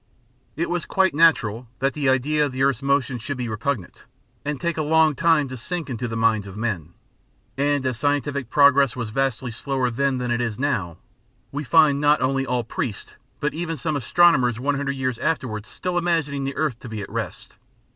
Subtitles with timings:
[0.55, 4.05] It was quite natural that the idea of the earth's motion should be repugnant,
[4.43, 6.95] and take a long time to sink into the minds of men;
[7.55, 10.97] and as scientific progress was vastly slower then than it is now,
[11.51, 15.99] we find not only all priests but even some astronomers one hundred years afterwards still
[15.99, 17.57] imagining the earth to be at rest.